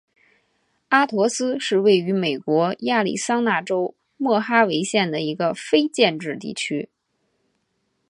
[0.87, 6.89] 阿陀斯是位于美国亚利桑那州莫哈维县的一个非建制地区。